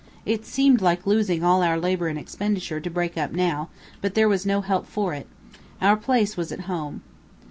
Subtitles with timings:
[0.25, 3.69] It seemed like losing all our labor and expenditure, to break up now,
[4.01, 5.27] but there was no help for it.
[5.79, 7.03] Our place was at home.